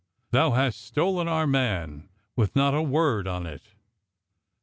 Thou 0.31 0.49
hast 0.53 0.81
stolen 0.83 1.27
our 1.27 1.45
man 1.45 2.09
with 2.35 2.55
not 2.55 2.73
a 2.73 2.81
word 2.81 3.27
on 3.27 3.45
it." 3.45 3.61